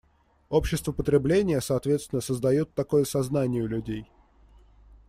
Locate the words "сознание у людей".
3.03-4.11